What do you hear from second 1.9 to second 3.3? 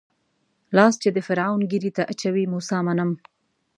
ته اچوي موسی منم.